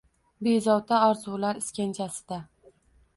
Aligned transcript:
Bezovta 0.45 1.01
orzular 1.09 1.59
iskanjasida 1.61 2.41